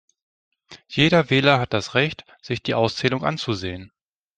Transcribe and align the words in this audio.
Jeder 0.87 1.29
Wähler 1.29 1.59
hat 1.59 1.73
das 1.73 1.93
Recht, 1.93 2.25
sich 2.41 2.63
die 2.63 2.73
Auszählung 2.73 3.23
anzusehen. 3.23 3.91